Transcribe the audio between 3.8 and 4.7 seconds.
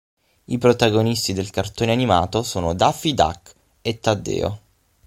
e Taddeo.